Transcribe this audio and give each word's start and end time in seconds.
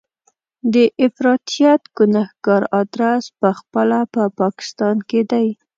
د 0.73 0.75
افراطیت 1.05 1.81
ګنهګار 1.97 2.63
ادرس 2.81 3.25
په 3.39 3.49
خپله 3.59 3.99
په 4.13 4.23
پاکستان 4.39 4.95
کې 5.09 5.21
دی. 5.31 5.47